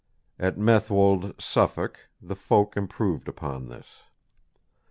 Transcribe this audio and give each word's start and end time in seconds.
At 0.39 0.55
Methwold, 0.57 1.39
Suffolk, 1.39 2.09
the 2.19 2.35
folk 2.35 2.75
improved 2.75 3.27
upon 3.27 3.67
this. 3.67 3.85